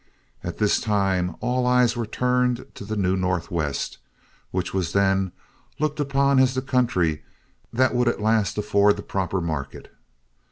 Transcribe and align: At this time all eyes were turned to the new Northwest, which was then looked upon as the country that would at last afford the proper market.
At 0.43 0.57
this 0.57 0.79
time 0.81 1.35
all 1.41 1.67
eyes 1.67 1.95
were 1.95 2.07
turned 2.07 2.65
to 2.73 2.85
the 2.85 2.97
new 2.97 3.15
Northwest, 3.15 3.99
which 4.49 4.73
was 4.73 4.93
then 4.93 5.31
looked 5.77 5.99
upon 5.99 6.39
as 6.39 6.55
the 6.55 6.63
country 6.63 7.21
that 7.71 7.93
would 7.93 8.07
at 8.07 8.19
last 8.19 8.57
afford 8.57 8.97
the 8.97 9.03
proper 9.03 9.41
market. 9.41 9.93